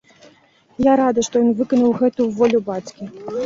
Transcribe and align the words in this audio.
Я 0.85 0.93
рада, 1.01 1.27
што 1.29 1.43
ён 1.47 1.53
выканаў 1.61 1.95
гэту 2.03 2.21
волю 2.43 2.67
бацькі. 2.75 3.03